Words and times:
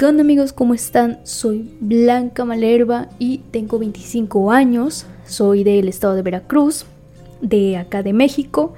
¿Qué 0.00 0.06
onda 0.06 0.22
amigos? 0.22 0.54
¿Cómo 0.54 0.72
están? 0.72 1.18
Soy 1.24 1.76
Blanca 1.78 2.46
Malerva 2.46 3.10
y 3.18 3.42
tengo 3.50 3.78
25 3.78 4.50
años. 4.50 5.04
Soy 5.26 5.62
del 5.62 5.88
estado 5.88 6.14
de 6.14 6.22
Veracruz, 6.22 6.86
de 7.42 7.76
acá 7.76 8.02
de 8.02 8.14
México. 8.14 8.72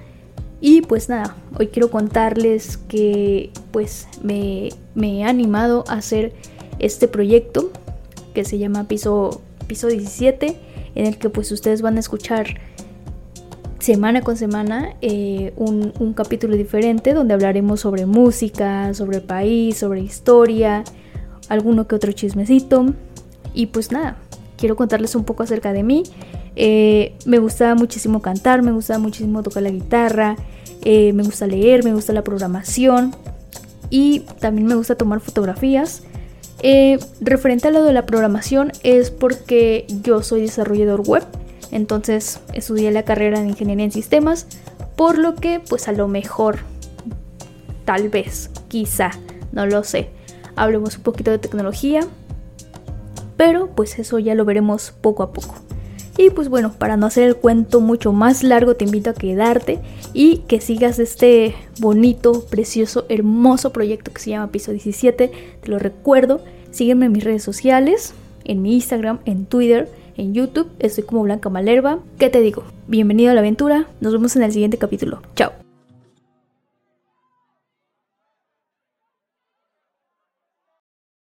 Y 0.61 0.81
pues 0.81 1.09
nada, 1.09 1.37
hoy 1.57 1.69
quiero 1.69 1.93
contarles 1.93 2.77
que 2.77 3.53
pues 3.71 4.09
me, 4.25 4.71
he 5.01 5.23
animado 5.23 5.85
a 5.87 5.93
hacer 5.93 6.33
este 6.81 7.07
proyecto 7.07 7.71
que 8.35 8.45
se 8.45 8.59
llama 8.59 8.89
Piso, 8.89 9.43
Piso 9.69 9.87
17, 9.87 10.57
en 10.97 11.07
el 11.07 11.19
que 11.19 11.31
pues 11.31 11.53
ustedes 11.53 11.83
van 11.83 11.99
a 11.99 12.01
escuchar 12.01 12.61
semana 13.79 14.23
con 14.23 14.37
semana 14.37 14.97
eh, 15.03 15.53
un, 15.55 16.15
capítulo 16.15 16.57
diferente 16.57 17.15
donde 17.15 17.35
hablaremos 17.35 17.79
sobre 17.79 18.07
música, 18.07 18.93
sobre 18.93 19.21
país, 19.21 19.79
sobre 19.79 20.01
historia, 20.01 20.83
alguno 21.49 21.87
que 21.87 21.95
otro 21.95 22.13
chismecito. 22.13 22.95
Y 23.55 23.67
pues 23.67 23.93
nada, 23.93 24.17
quiero 24.57 24.77
contarles 24.77 25.15
un 25.15 25.25
poco 25.25 25.43
acerca 25.43 25.73
de 25.73 25.83
mí. 25.83 26.05
Eh, 26.55 27.15
me 27.25 27.39
gusta 27.39 27.75
muchísimo 27.75 28.23
cantar, 28.23 28.63
me 28.63 28.73
gusta 28.73 28.99
muchísimo 28.99 29.43
tocar 29.43 29.63
la 29.63 29.71
guitarra, 29.71 30.37
eh, 30.85 31.13
me 31.13 31.23
gusta 31.23 31.47
leer, 31.47 31.83
me 31.83 31.95
gusta 31.95 32.13
la 32.13 32.23
programación 32.23 33.15
y 33.91 34.21
también 34.39 34.67
me 34.67 34.75
gusta 34.75 34.95
tomar 34.95 35.21
fotografías. 35.21 36.03
Eh, 36.63 36.99
referente 37.21 37.69
a 37.69 37.71
lo 37.73 37.83
de 37.83 37.93
la 37.93 38.07
programación 38.07 38.71
es 38.85 39.11
porque 39.11 39.87
yo 40.03 40.23
soy 40.23 40.43
desarrollador 40.43 41.01
web, 41.01 41.25
entonces 41.73 42.39
estudié 42.53 42.93
la 42.93 43.03
carrera 43.03 43.41
de 43.41 43.49
ingeniería 43.49 43.87
en 43.87 43.93
sistemas, 43.93 44.47
por 44.95 45.19
lo 45.19 45.35
que 45.35 45.61
pues 45.61 45.89
a 45.89 45.93
lo 45.93 46.07
mejor, 46.07 46.61
tal 47.85 48.11
vez, 48.11 48.51
quizá, 48.69 49.11
no 49.51 49.67
lo 49.67 49.83
sé, 49.83 50.11
hablemos 50.57 50.97
un 50.97 51.03
poquito 51.03 51.31
de 51.31 51.39
tecnología, 51.39 52.07
pero 53.37 53.69
pues 53.69 53.99
eso 53.99 54.19
ya 54.19 54.35
lo 54.35 54.45
veremos 54.45 54.93
poco 55.01 55.23
a 55.23 55.33
poco. 55.33 55.55
Y 56.19 56.31
pues 56.31 56.49
bueno, 56.49 56.73
para 56.79 56.97
no 56.97 57.07
hacer 57.07 57.25
el 57.25 57.37
cuento 57.37 57.81
mucho 57.81 58.13
más 58.13 58.43
largo, 58.43 58.75
te 58.75 58.85
invito 58.85 59.11
a 59.11 59.15
quedarte 59.15 59.81
y 60.13 60.39
que 60.49 60.61
sigas 60.61 60.99
este 60.99 61.55
bonito, 61.81 62.45
precioso, 62.51 63.07
hermoso 63.09 63.73
proyecto 63.73 64.13
que 64.13 64.21
se 64.21 64.31
llama 64.31 64.53
Piso 64.53 64.73
17. 64.73 65.33
Te 65.63 65.71
lo 65.71 65.79
recuerdo, 65.79 66.43
sígueme 66.71 67.07
en 67.07 67.13
mis 67.13 67.25
redes 67.25 67.43
sociales, 67.43 68.15
en 68.45 68.61
mi 68.61 68.75
Instagram, 68.75 69.21
en 69.25 69.47
Twitter, 69.47 69.89
en 70.17 70.35
YouTube. 70.35 70.69
Estoy 70.81 71.05
como 71.05 71.23
Blanca 71.23 71.49
Malerva. 71.49 72.01
¿Qué 72.19 72.29
te 72.29 72.41
digo? 72.41 72.65
Bienvenido 72.89 73.31
a 73.31 73.35
la 73.35 73.41
aventura. 73.41 73.87
Nos 74.01 74.13
vemos 74.13 74.37
en 74.37 74.43
el 74.43 74.53
siguiente 74.53 74.77
capítulo. 74.77 75.23
Chao. 75.35 75.62